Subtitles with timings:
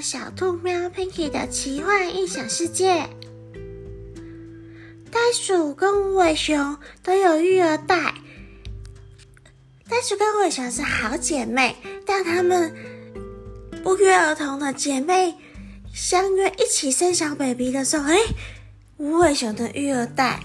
[0.00, 3.08] 小兔喵 Pinky 的奇幻异想世界。
[5.10, 8.14] 袋鼠跟无尾熊都有育儿袋。
[9.88, 12.74] 袋鼠跟无尾熊是好姐妹，当她们
[13.82, 15.34] 不约而同的姐妹
[15.94, 18.18] 相约一起生小 baby 的时候，哎，
[18.98, 20.40] 无尾熊的育儿袋，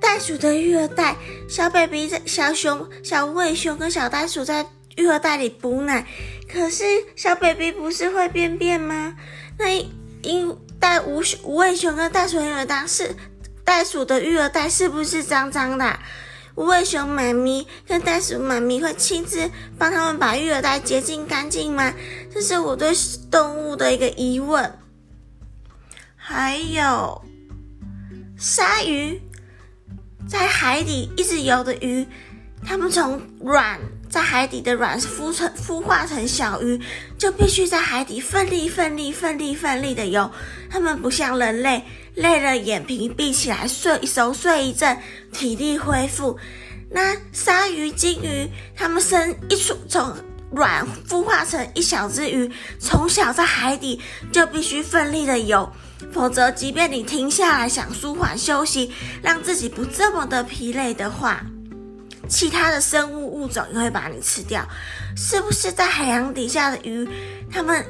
[0.00, 1.16] 袋鼠的育儿袋，
[1.48, 4.64] 小 baby 在小熊、小无尾熊跟小袋鼠在
[4.96, 6.06] 育儿袋里补奶。
[6.52, 6.84] 可是
[7.16, 9.16] 小 baby 不是会便便吗？
[9.58, 9.86] 那
[10.22, 13.14] 因带无无尾熊跟袋鼠育儿袋是
[13.64, 15.98] 袋鼠的育儿袋是不是脏脏的？
[16.56, 19.48] 无尾熊妈咪跟袋鼠妈咪会亲自
[19.78, 21.94] 帮他们把育儿袋洁净干净吗？
[22.34, 22.92] 这是我对
[23.30, 24.78] 动物的一个疑问。
[26.16, 27.22] 还有
[28.36, 29.22] 鲨鱼
[30.28, 32.06] 在海底一直游的鱼，
[32.66, 33.78] 它们从卵。
[34.10, 36.80] 在海底的卵孵成孵化成小鱼，
[37.16, 40.28] 就必须在海底奋力、奋力、奋力、奋力的游。
[40.68, 41.84] 它们不像人类，
[42.16, 44.98] 累了眼皮闭起来睡熟睡一阵，
[45.32, 46.36] 体力恢复。
[46.90, 50.12] 那鲨鱼、金鱼，它们生一出从
[50.50, 52.50] 卵孵化成一小只鱼，
[52.80, 54.00] 从小在海底
[54.32, 55.70] 就必须奋力的游，
[56.10, 61.46] 否则即便你停下来想舒缓休息，让自己不这么的疲累的话。
[62.30, 64.66] 其他的生物物种也会把你吃掉，
[65.16, 65.72] 是不是？
[65.72, 67.06] 在海洋底下的鱼，
[67.50, 67.84] 它们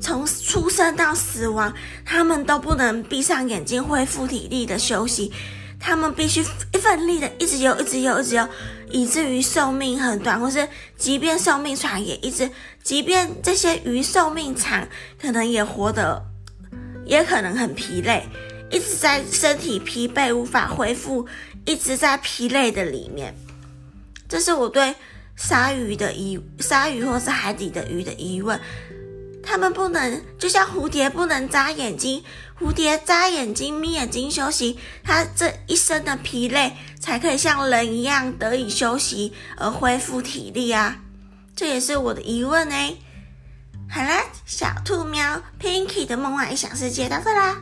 [0.00, 1.72] 从出生到死亡，
[2.04, 5.30] 它们都不能闭上眼睛恢复体力的休息，
[5.78, 6.40] 它们必须
[6.72, 8.48] 一奋力的一直游，一直游，一直游，
[8.90, 12.50] 以至于寿命很短，或是即便寿命长，也一直，
[12.82, 14.88] 即便这些鱼寿命长，
[15.20, 16.22] 可能也活得，
[17.04, 18.26] 也可能很疲累，
[18.70, 21.26] 一直在身体疲惫无法恢复，
[21.66, 23.34] 一直在疲累的里面。
[24.32, 24.94] 这是我对
[25.36, 28.58] 鲨鱼的疑，鲨鱼或是海底的鱼的疑问。
[29.42, 32.24] 它们不能，就像蝴蝶不能眨眼睛，
[32.58, 40.96] 蝴蝶眨眼睛、眯眼睛休息，它这一生的疲累才可以像人一样得以休息而恢复体力啊！
[41.54, 42.74] 这也是我的疑问呢。
[43.90, 47.60] 好啦，小兔喵 Pinky 的梦幻异想世界到这啦。